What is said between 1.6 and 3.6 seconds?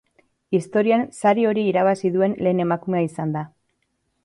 irabazi duen lehen emakumea izan da.